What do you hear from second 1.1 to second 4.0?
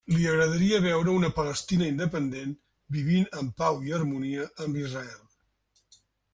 una Palestina independent vivint en pau i